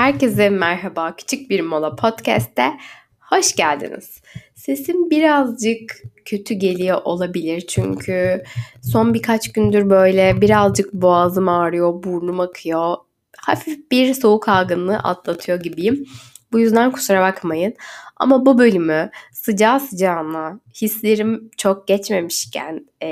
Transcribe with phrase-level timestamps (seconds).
[0.00, 1.16] Herkese merhaba.
[1.16, 2.72] Küçük bir mola podcast'te
[3.20, 4.22] hoş geldiniz.
[4.54, 8.42] Sesim birazcık kötü geliyor olabilir çünkü
[8.82, 12.96] son birkaç gündür böyle birazcık boğazım ağrıyor, burnum akıyor.
[13.36, 16.06] Hafif bir soğuk algınlığı atlatıyor gibiyim.
[16.52, 17.74] Bu yüzden kusura bakmayın.
[18.16, 23.08] Ama bu bölümü sıcağı sıcağına hislerim çok geçmemişken e,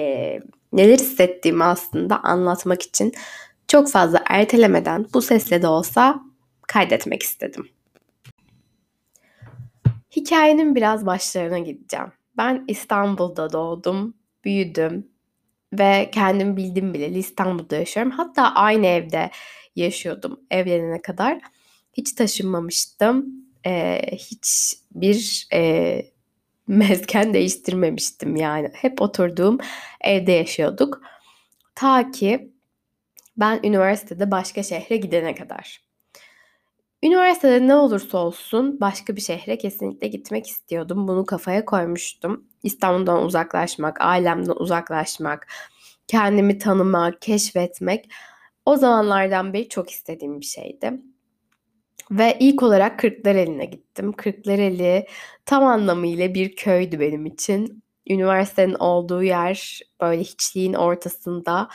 [0.73, 3.13] neler hissettiğimi aslında anlatmak için
[3.69, 6.28] çok fazla ertelemeden bu sesle de olsa
[6.69, 7.69] kaydetmek istedim.
[10.17, 12.13] Hikayenin biraz başlarına gideceğim.
[12.37, 14.15] Ben İstanbul'da doğdum,
[14.45, 15.09] büyüdüm
[15.73, 18.13] ve kendim bildim bile İstanbul'da yaşıyorum.
[18.13, 19.31] Hatta aynı evde
[19.77, 21.41] yaşıyordum evlenene kadar.
[21.93, 23.27] Hiç taşınmamıştım.
[23.67, 26.03] Ee, hiç bir e,
[26.67, 28.71] mezken değiştirmemiştim yani.
[28.75, 29.59] Hep oturduğum
[30.01, 31.03] evde yaşıyorduk.
[31.75, 32.53] Ta ki
[33.37, 35.88] ben üniversitede başka şehre gidene kadar.
[37.03, 41.09] Üniversitede ne olursa olsun başka bir şehre kesinlikle gitmek istiyordum.
[41.09, 42.49] Bunu kafaya koymuştum.
[42.63, 45.49] İstanbul'dan uzaklaşmak, ailemden uzaklaşmak,
[46.07, 48.11] kendimi tanımak, keşfetmek
[48.65, 50.93] o zamanlardan beri çok istediğim bir şeydi.
[52.11, 54.13] Ve ilk olarak Kırklareli'ne gittim.
[54.13, 55.07] Kırklareli
[55.47, 57.83] tam anlamıyla bir köydü benim için.
[58.11, 61.69] Üniversitenin olduğu yer böyle hiçliğin ortasında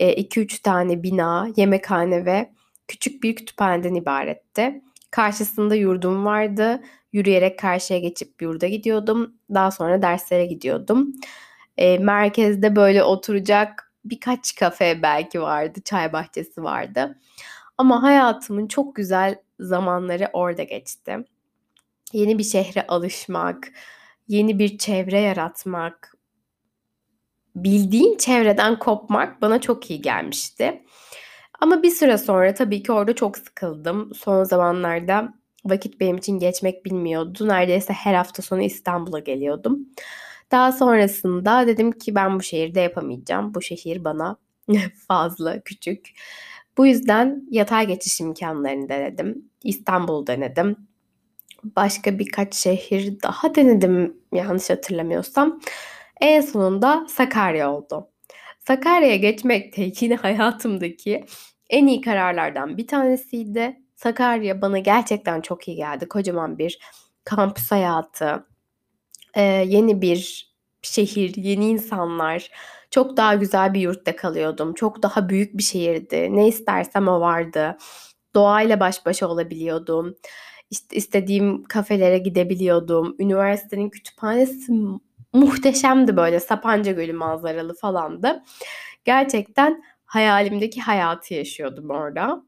[0.00, 2.50] 2-3 tane bina, yemekhane ve
[2.88, 4.82] küçük bir kütüphaneden ibaretti.
[5.10, 6.82] Karşısında yurdum vardı.
[7.12, 9.34] Yürüyerek karşıya geçip yurda gidiyordum.
[9.54, 11.12] Daha sonra derslere gidiyordum.
[11.76, 15.80] E, merkezde böyle oturacak birkaç kafe belki vardı.
[15.84, 17.18] Çay bahçesi vardı.
[17.78, 21.16] Ama hayatımın çok güzel zamanları orada geçti.
[22.12, 23.72] Yeni bir şehre alışmak,
[24.28, 26.16] yeni bir çevre yaratmak,
[27.56, 30.82] bildiğin çevreden kopmak bana çok iyi gelmişti.
[31.60, 34.14] Ama bir süre sonra tabii ki orada çok sıkıldım.
[34.14, 37.48] Son zamanlarda vakit benim için geçmek bilmiyordu.
[37.48, 39.78] Neredeyse her hafta sonu İstanbul'a geliyordum.
[40.50, 43.54] Daha sonrasında dedim ki ben bu şehirde yapamayacağım.
[43.54, 44.36] Bu şehir bana
[45.08, 46.08] fazla küçük.
[46.78, 49.50] Bu yüzden yatay geçiş imkanlarını denedim.
[49.64, 50.76] İstanbul denedim.
[51.64, 55.60] Başka birkaç şehir daha denedim yanlış hatırlamıyorsam.
[56.20, 58.08] En sonunda Sakarya oldu.
[58.68, 61.24] Sakarya'ya geçmek de yine hayatımdaki
[61.70, 63.76] en iyi kararlardan bir tanesiydi.
[63.94, 66.08] Sakarya bana gerçekten çok iyi geldi.
[66.08, 66.78] Kocaman bir
[67.24, 68.46] kampüs hayatı,
[69.66, 70.50] yeni bir
[70.82, 72.50] şehir, yeni insanlar.
[72.90, 74.74] Çok daha güzel bir yurtta kalıyordum.
[74.74, 76.36] Çok daha büyük bir şehirdi.
[76.36, 77.76] Ne istersem o vardı.
[78.34, 80.14] Doğayla baş başa olabiliyordum.
[80.70, 83.16] İşte istediğim kafelere gidebiliyordum.
[83.18, 84.72] Üniversitenin kütüphanesi
[85.32, 88.42] muhteşemdi böyle Sapanca Gölü manzaralı falandı.
[89.04, 92.42] Gerçekten hayalimdeki hayatı yaşıyordum orada.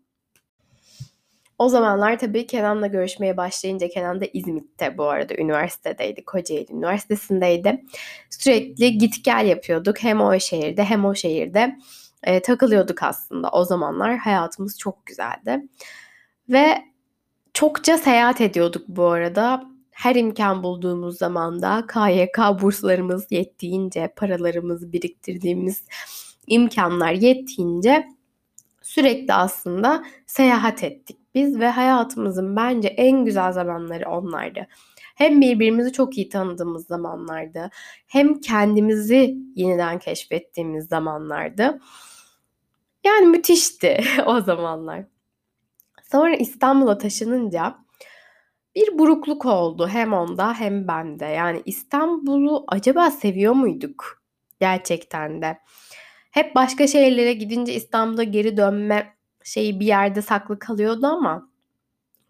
[1.58, 6.24] O zamanlar tabii Kenan'la görüşmeye başlayınca Kenan da İzmit'te bu arada üniversitedeydi.
[6.24, 7.84] Kocaeli Üniversitesi'ndeydi.
[8.30, 10.02] Sürekli git gel yapıyorduk.
[10.02, 11.76] Hem o şehirde hem o şehirde
[12.22, 13.50] e, takılıyorduk aslında.
[13.50, 15.62] O zamanlar hayatımız çok güzeldi.
[16.48, 16.84] Ve
[17.54, 19.64] çokça seyahat ediyorduk bu arada.
[19.98, 25.84] Her imkan bulduğumuz zaman da KYK burslarımız yettiğince, paralarımızı biriktirdiğimiz
[26.46, 28.08] imkanlar yettiğince
[28.82, 34.66] sürekli aslında seyahat ettik biz ve hayatımızın bence en güzel zamanları onlardı.
[35.14, 37.70] Hem birbirimizi çok iyi tanıdığımız zamanlardı,
[38.06, 41.80] hem kendimizi yeniden keşfettiğimiz zamanlardı.
[43.04, 45.04] Yani müthişti o zamanlar.
[46.02, 47.87] Sonra İstanbul'a taşınınca
[48.74, 51.24] bir burukluk oldu hem onda hem bende.
[51.24, 54.22] Yani İstanbul'u acaba seviyor muyduk
[54.60, 55.58] gerçekten de?
[56.30, 61.50] Hep başka şehirlere gidince İstanbul'a geri dönme şeyi bir yerde saklı kalıyordu ama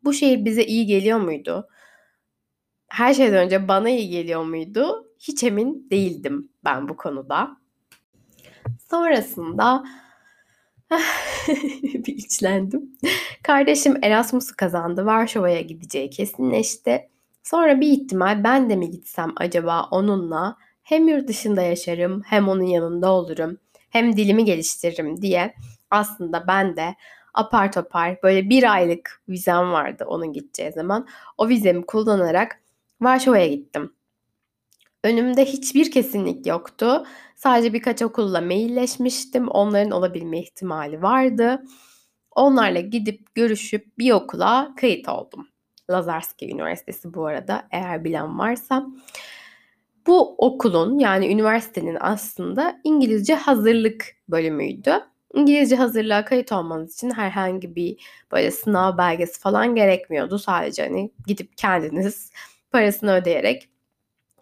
[0.04, 1.68] bu şehir bize iyi geliyor muydu?
[2.88, 5.12] Her şeyden önce bana iyi geliyor muydu?
[5.18, 7.56] Hiç emin değildim ben bu konuda.
[8.90, 9.84] Sonrasında
[11.94, 12.98] bir içlendim.
[13.42, 15.06] Kardeşim Erasmus'u kazandı.
[15.06, 17.08] Varşova'ya gideceği kesinleşti.
[17.42, 20.56] Sonra bir ihtimal ben de mi gitsem acaba onunla?
[20.82, 23.58] Hem yurt dışında yaşarım hem onun yanında olurum
[23.90, 25.54] hem dilimi geliştiririm diye
[25.90, 26.94] aslında ben de
[27.34, 31.06] apar topar böyle bir aylık vizem vardı onun gideceği zaman.
[31.38, 32.60] O vizemi kullanarak
[33.00, 33.92] Varşova'ya gittim.
[35.04, 37.06] Önümde hiçbir kesinlik yoktu.
[37.36, 39.48] Sadece birkaç okulla mailleşmiştim.
[39.48, 41.62] Onların olabilme ihtimali vardı.
[42.30, 45.48] Onlarla gidip görüşüp bir okula kayıt oldum.
[45.90, 48.86] Lazarski Üniversitesi bu arada eğer bilen varsa.
[50.06, 54.94] Bu okulun yani üniversitenin aslında İngilizce hazırlık bölümüydü.
[55.34, 57.96] İngilizce hazırlığa kayıt olmanız için herhangi bir
[58.32, 60.38] böyle sınav belgesi falan gerekmiyordu.
[60.38, 62.32] Sadece hani gidip kendiniz
[62.72, 63.68] parasını ödeyerek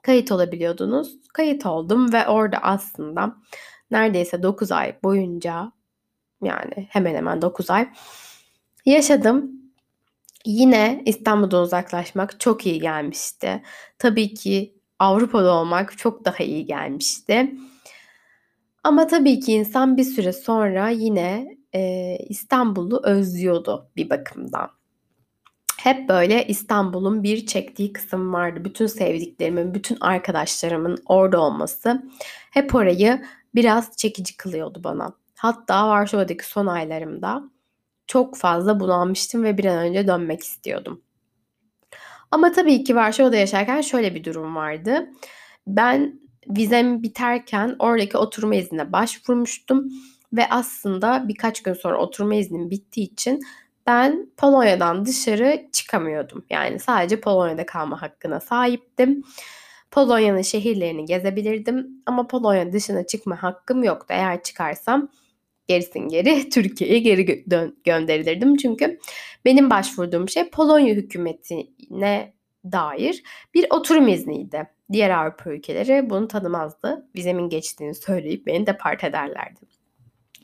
[0.07, 1.17] kayıt olabiliyordunuz.
[1.33, 3.37] Kayıt oldum ve orada aslında
[3.91, 5.73] neredeyse 9 ay boyunca
[6.43, 7.89] yani hemen hemen 9 ay
[8.85, 9.51] yaşadım.
[10.45, 13.63] Yine İstanbul'dan uzaklaşmak çok iyi gelmişti.
[13.99, 17.55] Tabii ki Avrupa'da olmak çok daha iyi gelmişti.
[18.85, 24.71] Ama tabii ki insan bir süre sonra yine e, İstanbul'u özlüyordu bir bakımdan.
[25.87, 28.65] Hep böyle İstanbul'un bir çektiği kısım vardı.
[28.65, 32.03] Bütün sevdiklerimin, bütün arkadaşlarımın orada olması
[32.51, 33.25] hep orayı
[33.55, 35.13] biraz çekici kılıyordu bana.
[35.35, 37.43] Hatta Varşova'daki son aylarımda
[38.07, 41.03] çok fazla bulanmıştım ve bir an önce dönmek istiyordum.
[42.31, 45.11] Ama tabii ki Varşova'da yaşarken şöyle bir durum vardı.
[45.67, 49.89] Ben vizem biterken oradaki oturma iznine başvurmuştum
[50.33, 53.41] ve aslında birkaç gün sonra oturma iznim bittiği için
[53.87, 56.45] ben Polonya'dan dışarı çıkamıyordum.
[56.51, 59.23] Yani sadece Polonya'da kalma hakkına sahiptim.
[59.91, 64.07] Polonya'nın şehirlerini gezebilirdim ama Polonya dışına çıkma hakkım yoktu.
[64.09, 65.09] Eğer çıkarsam
[65.69, 68.57] gerisin geri Türkiye'ye geri gö- gönderilirdim.
[68.57, 68.99] Çünkü
[69.45, 72.33] benim başvurduğum şey Polonya hükümetine
[72.65, 73.23] dair
[73.55, 74.67] bir oturum izniydi.
[74.93, 77.07] Diğer Avrupa ülkeleri bunu tanımazdı.
[77.17, 79.61] Vizemin geçtiğini söyleyip beni depart ederlerdi.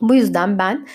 [0.00, 0.86] Bu yüzden ben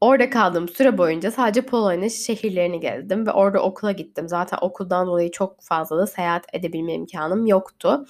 [0.00, 4.28] orada kaldığım süre boyunca sadece Polonya'nın şehirlerini gezdim ve orada okula gittim.
[4.28, 8.06] Zaten okuldan dolayı çok fazla da seyahat edebilme imkanım yoktu.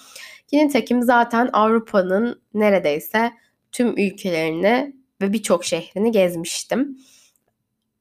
[0.52, 3.32] Yine tekim zaten Avrupa'nın neredeyse
[3.72, 6.98] tüm ülkelerini ve birçok şehrini gezmiştim.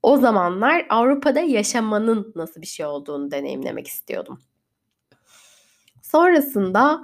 [0.04, 4.40] O zamanlar Avrupa'da yaşamanın nasıl bir şey olduğunu deneyimlemek istiyordum.
[6.02, 7.04] Sonrasında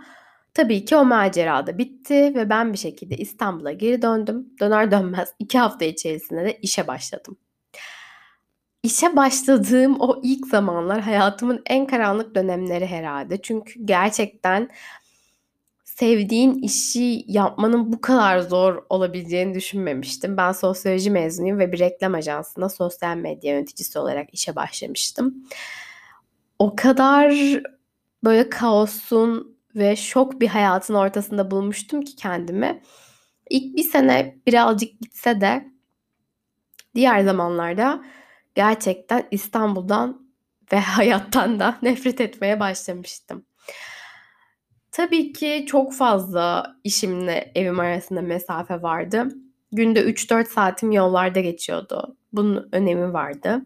[0.53, 4.49] tabii ki o macera da bitti ve ben bir şekilde İstanbul'a geri döndüm.
[4.59, 7.37] Döner dönmez iki hafta içerisinde de işe başladım.
[8.83, 13.41] İşe başladığım o ilk zamanlar hayatımın en karanlık dönemleri herhalde.
[13.41, 14.69] Çünkü gerçekten
[16.01, 20.37] sevdiğin işi yapmanın bu kadar zor olabileceğini düşünmemiştim.
[20.37, 25.47] Ben sosyoloji mezunuyum ve bir reklam ajansında sosyal medya yöneticisi olarak işe başlamıştım.
[26.59, 27.33] O kadar
[28.23, 32.81] böyle kaosun ve şok bir hayatın ortasında bulmuştum ki kendimi.
[33.49, 35.71] İlk bir sene birazcık gitse de
[36.95, 38.03] diğer zamanlarda
[38.55, 40.27] gerçekten İstanbul'dan
[40.73, 43.45] ve hayattan da nefret etmeye başlamıştım.
[44.91, 49.27] Tabii ki çok fazla işimle evim arasında mesafe vardı.
[49.71, 52.17] Günde 3-4 saatim yollarda geçiyordu.
[52.33, 53.61] Bunun önemi vardı.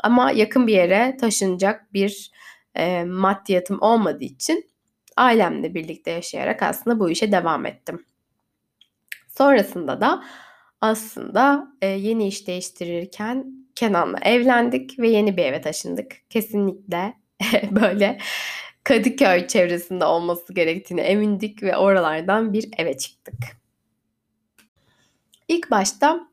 [0.00, 2.30] Ama yakın bir yere taşınacak bir
[2.74, 4.70] e, maddiyatım olmadığı için
[5.16, 8.04] ailemle birlikte yaşayarak aslında bu işe devam ettim.
[9.28, 10.24] Sonrasında da
[10.80, 16.30] aslında e, yeni iş değiştirirken Kenan'la evlendik ve yeni bir eve taşındık.
[16.30, 17.14] Kesinlikle
[17.70, 18.18] böyle
[18.84, 23.34] Kadıköy çevresinde olması gerektiğini emindik ve oralardan bir eve çıktık.
[25.48, 26.28] İlk başta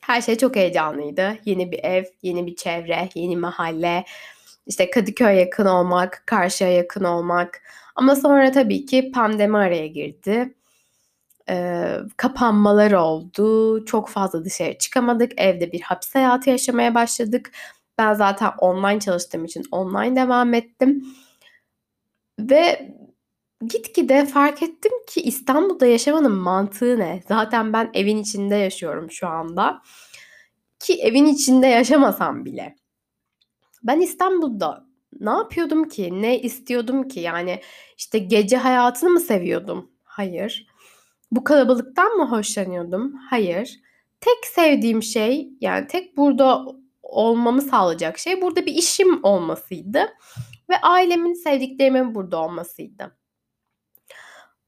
[0.00, 1.38] her şey çok heyecanlıydı.
[1.44, 4.04] Yeni bir ev, yeni bir çevre, yeni mahalle,
[4.66, 7.62] işte Kadıköy yakın olmak, karşıya yakın olmak.
[8.00, 10.54] Ama sonra tabii ki pandemi araya girdi.
[11.48, 13.84] Ee, kapanmalar oldu.
[13.84, 15.32] Çok fazla dışarı çıkamadık.
[15.40, 17.52] Evde bir hapis hayatı yaşamaya başladık.
[17.98, 21.04] Ben zaten online çalıştığım için online devam ettim.
[22.40, 22.92] Ve
[23.68, 27.22] gitgide fark ettim ki İstanbul'da yaşamanın mantığı ne?
[27.28, 29.82] Zaten ben evin içinde yaşıyorum şu anda.
[30.78, 32.76] Ki evin içinde yaşamasam bile.
[33.82, 34.89] Ben İstanbul'da
[35.20, 36.22] ne yapıyordum ki?
[36.22, 37.20] Ne istiyordum ki?
[37.20, 37.60] Yani
[37.98, 39.90] işte gece hayatını mı seviyordum?
[40.04, 40.66] Hayır.
[41.32, 43.14] Bu kalabalıktan mı hoşlanıyordum?
[43.30, 43.80] Hayır.
[44.20, 46.66] Tek sevdiğim şey yani tek burada
[47.02, 50.08] olmamı sağlayacak şey burada bir işim olmasıydı
[50.70, 53.16] ve ailemin sevdiklerimin burada olmasıydı.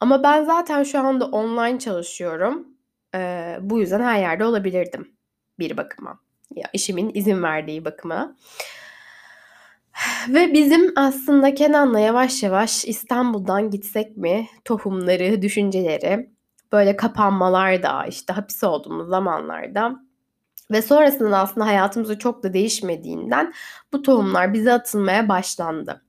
[0.00, 2.68] Ama ben zaten şu anda online çalışıyorum.
[3.14, 5.16] Ee, bu yüzden her yerde olabilirdim
[5.58, 6.20] bir bakıma.
[6.54, 8.36] Ya işimin izin verdiği bakıma.
[10.28, 16.30] Ve bizim aslında Kenan'la yavaş yavaş İstanbul'dan gitsek mi tohumları, düşünceleri
[16.72, 20.00] böyle kapanmalar da işte hapis olduğumuz zamanlarda
[20.70, 23.52] ve sonrasında aslında hayatımızı çok da değişmediğinden
[23.92, 26.02] bu tohumlar bize atılmaya başlandı.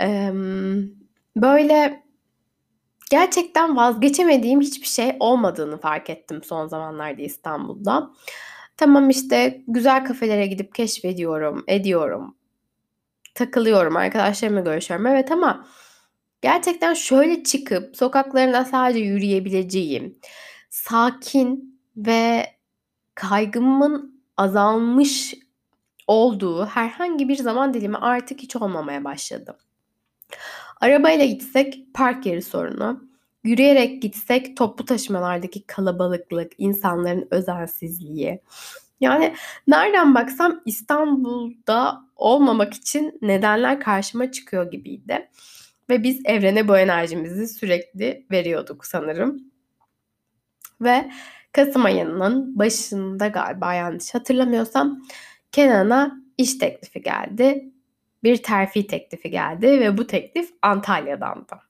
[0.00, 0.32] Ee,
[1.36, 2.02] böyle
[3.10, 8.10] gerçekten vazgeçemediğim hiçbir şey olmadığını fark ettim son zamanlarda İstanbul'da.
[8.80, 12.36] Tamam işte güzel kafelere gidip keşfediyorum, ediyorum.
[13.34, 15.06] Takılıyorum, arkadaşlarımla görüşüyorum.
[15.06, 15.66] Evet ama
[16.42, 20.18] gerçekten şöyle çıkıp sokaklarına sadece yürüyebileceğim,
[20.70, 22.46] sakin ve
[23.14, 25.34] kaygımın azalmış
[26.06, 29.58] olduğu herhangi bir zaman dilimi artık hiç olmamaya başladı.
[30.80, 33.09] Arabayla gitsek park yeri sorunu,
[33.44, 38.40] yürüyerek gitsek toplu taşımalardaki kalabalıklık, insanların özensizliği.
[39.00, 39.34] Yani
[39.66, 45.28] nereden baksam İstanbul'da olmamak için nedenler karşıma çıkıyor gibiydi.
[45.90, 49.50] Ve biz evrene bu enerjimizi sürekli veriyorduk sanırım.
[50.80, 51.10] Ve
[51.52, 55.02] Kasım ayının başında galiba yanlış hatırlamıyorsam
[55.52, 57.72] Kenan'a iş teklifi geldi.
[58.22, 61.69] Bir terfi teklifi geldi ve bu teklif Antalya'dandı.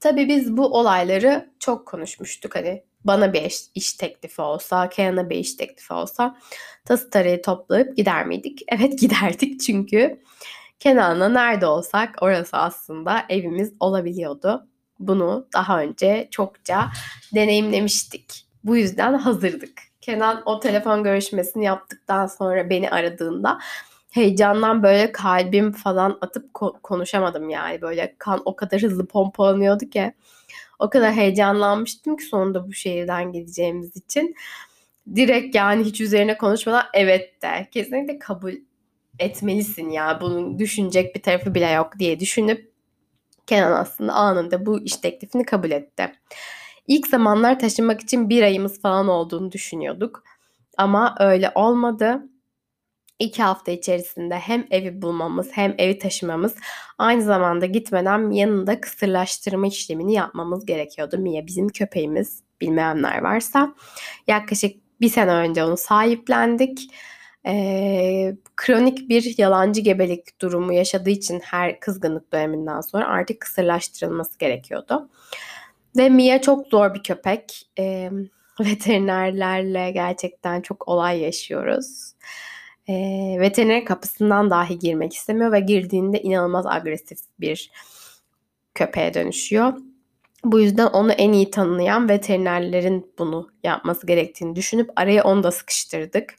[0.00, 2.56] Tabii biz bu olayları çok konuşmuştuk.
[2.56, 6.36] Hani bana bir iş, iş teklifi olsa, Kenan'a bir iş teklifi olsa
[6.84, 8.62] tası tarayı toplayıp gider miydik?
[8.68, 10.20] Evet giderdik çünkü
[10.80, 14.66] Kenan'la nerede olsak orası aslında evimiz olabiliyordu.
[14.98, 16.88] Bunu daha önce çokça
[17.34, 18.46] deneyimlemiştik.
[18.64, 19.82] Bu yüzden hazırdık.
[20.00, 23.58] Kenan o telefon görüşmesini yaptıktan sonra beni aradığında
[24.10, 27.80] heyecandan böyle kalbim falan atıp ko- konuşamadım yani.
[27.82, 30.12] Böyle kan o kadar hızlı pompalanıyordu ki.
[30.78, 34.34] O kadar heyecanlanmıştım ki sonunda bu şehirden gideceğimiz için.
[35.16, 37.68] Direkt yani hiç üzerine konuşmadan evet de.
[37.72, 38.54] Kesinlikle kabul
[39.18, 40.18] etmelisin ya.
[40.20, 42.72] Bunun düşünecek bir tarafı bile yok diye düşünüp
[43.46, 46.12] Kenan aslında anında bu iş teklifini kabul etti.
[46.88, 50.24] İlk zamanlar taşınmak için bir ayımız falan olduğunu düşünüyorduk.
[50.76, 52.22] Ama öyle olmadı.
[53.18, 56.54] İki hafta içerisinde hem evi bulmamız hem evi taşımamız
[56.98, 61.18] aynı zamanda gitmeden yanında kısırlaştırma işlemini yapmamız gerekiyordu.
[61.18, 63.74] Mia bizim köpeğimiz bilmeyenler varsa.
[64.26, 66.90] Yaklaşık bir sene önce onu sahiplendik.
[67.46, 75.08] Ee, kronik bir yalancı gebelik durumu yaşadığı için her kızgınlık döneminden sonra artık kısırlaştırılması gerekiyordu.
[75.96, 77.68] Ve Mia çok zor bir köpek.
[77.78, 78.10] E,
[78.60, 82.12] veterinerlerle gerçekten çok olay yaşıyoruz.
[82.88, 82.94] E,
[83.40, 87.70] veteriner kapısından dahi girmek istemiyor ve girdiğinde inanılmaz agresif bir
[88.74, 89.72] köpeğe dönüşüyor.
[90.44, 96.34] Bu yüzden onu en iyi tanıyan veterinerlerin bunu yapması gerektiğini düşünüp araya onu da sıkıştırdık.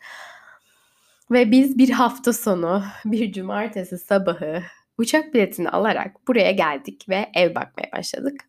[1.32, 4.64] Ve biz bir hafta sonu, bir cumartesi sabahı
[4.98, 8.46] uçak biletini alarak buraya geldik ve ev bakmaya başladık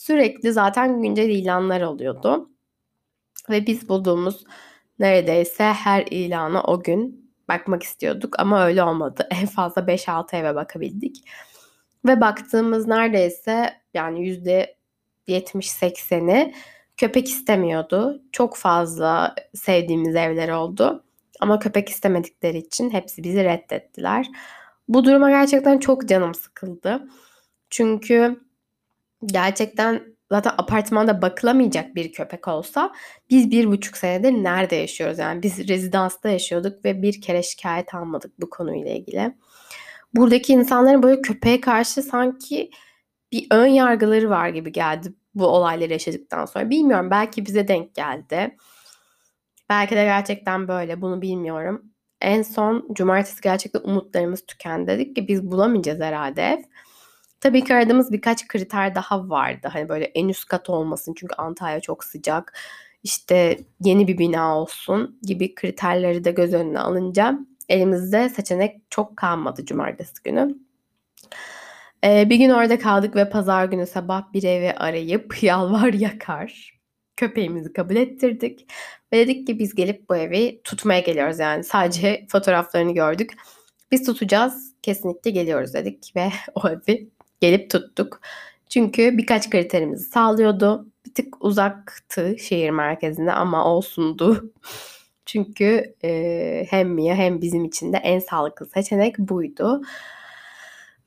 [0.00, 2.50] sürekli zaten güncel ilanlar oluyordu.
[3.50, 4.44] Ve biz bulduğumuz
[4.98, 7.19] neredeyse her ilana o gün
[7.50, 9.28] bakmak istiyorduk ama öyle olmadı.
[9.30, 11.24] En fazla 5-6 eve bakabildik.
[12.06, 14.76] Ve baktığımız neredeyse yani yüzde
[15.28, 16.54] 70-80'i
[16.96, 18.22] köpek istemiyordu.
[18.32, 21.04] Çok fazla sevdiğimiz evler oldu.
[21.40, 24.26] Ama köpek istemedikleri için hepsi bizi reddettiler.
[24.88, 27.08] Bu duruma gerçekten çok canım sıkıldı.
[27.70, 28.40] Çünkü
[29.26, 32.92] gerçekten zaten apartmanda bakılamayacak bir köpek olsa
[33.30, 35.18] biz bir buçuk senedir nerede yaşıyoruz?
[35.18, 39.36] Yani biz rezidansta yaşıyorduk ve bir kere şikayet almadık bu konuyla ilgili.
[40.14, 42.70] Buradaki insanların böyle köpeğe karşı sanki
[43.32, 46.70] bir ön yargıları var gibi geldi bu olayları yaşadıktan sonra.
[46.70, 48.56] Bilmiyorum belki bize denk geldi.
[49.68, 51.84] Belki de gerçekten böyle bunu bilmiyorum.
[52.20, 56.58] En son cumartesi gerçekten umutlarımız tükendi dedik ki biz bulamayacağız herhalde ev.
[57.40, 59.68] Tabii ki aradığımız birkaç kriter daha vardı.
[59.72, 62.58] Hani böyle en üst kat olmasın çünkü Antalya çok sıcak.
[63.02, 69.64] İşte yeni bir bina olsun gibi kriterleri de göz önüne alınca elimizde seçenek çok kalmadı
[69.64, 70.54] cumartesi günü.
[72.04, 76.80] Ee, bir gün orada kaldık ve pazar günü sabah bir evi arayıp yalvar yakar
[77.16, 78.66] köpeğimizi kabul ettirdik.
[79.12, 83.32] Ve dedik ki biz gelip bu evi tutmaya geliyoruz yani sadece fotoğraflarını gördük.
[83.90, 88.20] Biz tutacağız kesinlikle geliyoruz dedik ve o evi gelip tuttuk.
[88.68, 90.86] Çünkü birkaç kriterimizi sağlıyordu.
[91.06, 94.52] Bir tık uzaktı şehir merkezine ama olsundu.
[95.26, 99.82] Çünkü e, hem Mia hem bizim için de en sağlıklı seçenek buydu.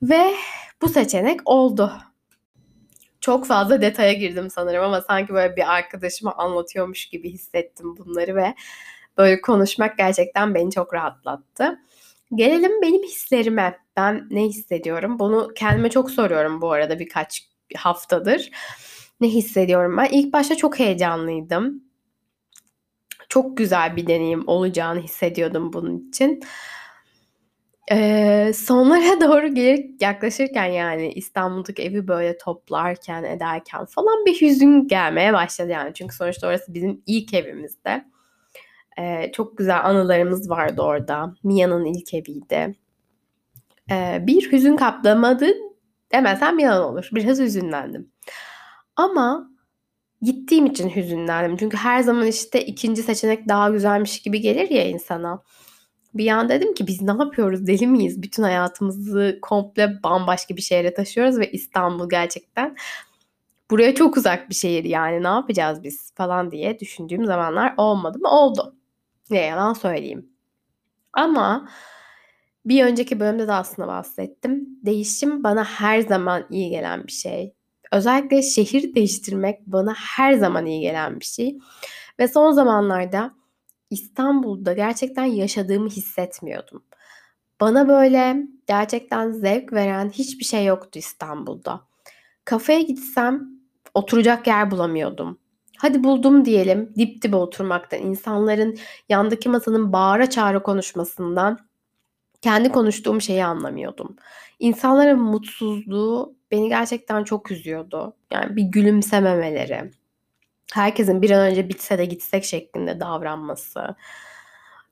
[0.01, 0.33] Ve
[0.81, 1.91] bu seçenek oldu.
[3.21, 8.55] Çok fazla detaya girdim sanırım ama sanki böyle bir arkadaşıma anlatıyormuş gibi hissettim bunları ve
[9.17, 11.79] böyle konuşmak gerçekten beni çok rahatlattı.
[12.35, 13.82] Gelelim benim hislerime.
[13.97, 15.19] Ben ne hissediyorum?
[15.19, 18.51] Bunu kendime çok soruyorum bu arada birkaç haftadır.
[19.21, 20.09] Ne hissediyorum ben?
[20.11, 21.83] İlk başta çok heyecanlıydım.
[23.29, 26.43] Çok güzel bir deneyim olacağını hissediyordum bunun için.
[27.91, 35.33] Ee, sonlara doğru gelip yaklaşırken yani İstanbul'daki evi böyle toplarken ederken falan bir hüzün gelmeye
[35.33, 35.93] başladı yani.
[35.93, 38.05] Çünkü sonuçta orası bizim ilk evimizde.
[38.99, 41.33] Ee, çok güzel anılarımız vardı orada.
[41.43, 42.75] Mia'nın ilk eviydi.
[43.91, 45.47] Ee, bir hüzün kaplamadı
[46.11, 47.09] demesem yalan olur.
[47.13, 48.11] Biraz hüzünlendim.
[48.95, 49.49] Ama
[50.21, 51.57] gittiğim için hüzünlendim.
[51.57, 55.43] Çünkü her zaman işte ikinci seçenek daha güzelmiş gibi gelir ya insana.
[56.13, 58.21] Bir an dedim ki biz ne yapıyoruz deli miyiz?
[58.21, 62.75] Bütün hayatımızı komple bambaşka bir şehre taşıyoruz ve İstanbul gerçekten
[63.71, 68.29] buraya çok uzak bir şehir yani ne yapacağız biz falan diye düşündüğüm zamanlar olmadı mı?
[68.29, 68.75] Oldu.
[69.29, 70.29] Ne yalan söyleyeyim.
[71.13, 71.69] Ama
[72.65, 74.79] bir önceki bölümde de aslında bahsettim.
[74.85, 77.53] Değişim bana her zaman iyi gelen bir şey.
[77.91, 81.57] Özellikle şehir değiştirmek bana her zaman iyi gelen bir şey.
[82.19, 83.31] Ve son zamanlarda
[83.89, 86.83] İstanbul'da gerçekten yaşadığımı hissetmiyordum.
[87.61, 91.81] Bana böyle gerçekten zevk veren hiçbir şey yoktu İstanbul'da.
[92.45, 93.49] Kafeye gitsem
[93.93, 95.39] oturacak yer bulamıyordum.
[95.77, 98.77] Hadi buldum diyelim dip dibe oturmaktan, insanların
[99.09, 101.59] yandaki masanın bağıra çağıra konuşmasından
[102.43, 104.15] kendi konuştuğum şeyi anlamıyordum.
[104.59, 108.15] İnsanların mutsuzluğu beni gerçekten çok üzüyordu.
[108.31, 109.91] Yani bir gülümsememeleri,
[110.73, 113.95] herkesin bir an önce bitse de gitsek şeklinde davranması,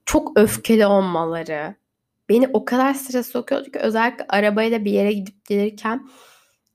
[0.05, 1.75] çok öfkeli olmaları
[2.29, 6.09] beni o kadar stres sokuyordu ki özellikle arabayla bir yere gidip gelirken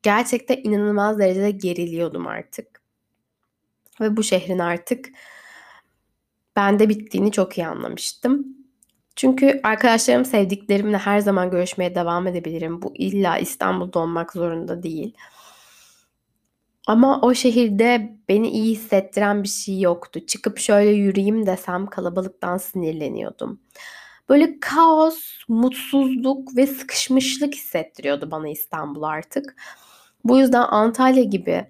[0.03, 2.83] gerçekten inanılmaz derecede geriliyordum artık.
[4.01, 5.09] Ve bu şehrin artık
[6.57, 8.56] bende bittiğini çok iyi anlamıştım.
[9.17, 12.83] Çünkü arkadaşlarım sevdiklerimle her zaman görüşmeye devam edebilirim.
[12.83, 15.17] Bu illa İstanbul'da olmak zorunda değil.
[16.87, 20.27] Ama o şehirde beni iyi hissettiren bir şey yoktu.
[20.27, 23.61] Çıkıp şöyle yürüyeyim desem kalabalıktan sinirleniyordum.
[24.29, 25.19] Böyle kaos,
[25.49, 29.57] mutsuzluk ve sıkışmışlık hissettiriyordu bana İstanbul artık.
[30.25, 31.67] Bu yüzden Antalya gibi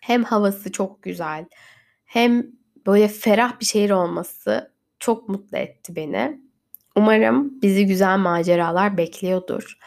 [0.00, 1.46] hem havası çok güzel
[2.04, 2.46] hem
[2.86, 6.40] böyle ferah bir şehir olması çok mutlu etti beni.
[6.96, 9.78] Umarım bizi güzel maceralar bekliyordur.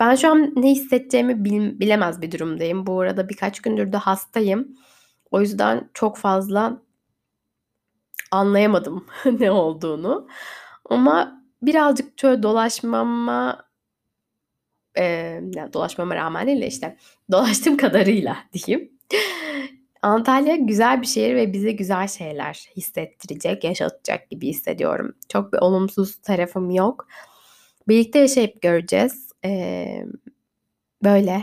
[0.00, 2.86] Ben şu an ne hissedeceğimi bil- bilemez bir durumdayım.
[2.86, 4.68] Bu arada birkaç gündür de hastayım.
[5.30, 6.80] O yüzden çok fazla
[8.30, 9.06] anlayamadım
[9.40, 10.28] ne olduğunu.
[10.90, 13.64] Ama birazcık şöyle dolaşmama
[14.94, 15.04] e,
[15.54, 16.96] yani dolaşmama rağmen değil işte
[17.32, 18.93] dolaştığım kadarıyla diyeyim.
[20.04, 25.14] Antalya güzel bir şehir ve bize güzel şeyler hissettirecek, yaşatacak gibi hissediyorum.
[25.28, 27.08] Çok bir olumsuz tarafım yok.
[27.88, 29.32] Birlikte yaşayıp göreceğiz.
[29.44, 30.06] Ee,
[31.04, 31.42] böyle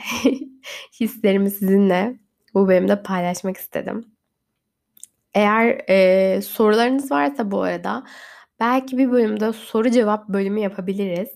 [1.00, 2.19] hislerimi sizinle
[2.54, 4.06] bu bölümde paylaşmak istedim.
[5.34, 8.04] Eğer e, sorularınız varsa bu arada
[8.60, 11.30] belki bir bölümde soru cevap bölümü yapabiliriz.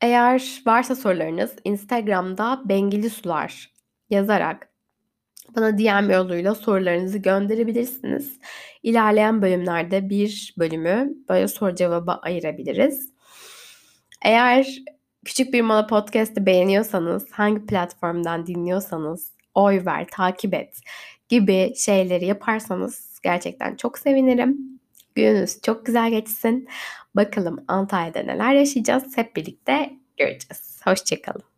[0.00, 3.72] Eğer varsa sorularınız Instagram'da Bengili Sular
[4.10, 4.67] yazarak
[5.56, 8.38] bana DM yoluyla sorularınızı gönderebilirsiniz.
[8.82, 13.12] İlerleyen bölümlerde bir bölümü böyle soru cevaba ayırabiliriz.
[14.24, 14.78] Eğer
[15.24, 20.80] Küçük Bir Mola Podcast'ı beğeniyorsanız, hangi platformdan dinliyorsanız oy ver, takip et
[21.28, 24.58] gibi şeyleri yaparsanız gerçekten çok sevinirim.
[25.14, 26.68] Gününüz çok güzel geçsin.
[27.14, 30.80] Bakalım Antalya'da neler yaşayacağız hep birlikte göreceğiz.
[30.84, 31.57] Hoşçakalın.